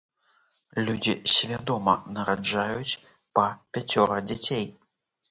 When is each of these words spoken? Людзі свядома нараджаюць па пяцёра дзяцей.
Людзі 0.85 1.13
свядома 1.33 1.93
нараджаюць 2.15 2.99
па 3.41 3.43
пяцёра 3.77 4.17
дзяцей. 4.31 4.65